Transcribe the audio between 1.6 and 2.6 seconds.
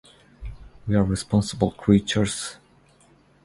creatures.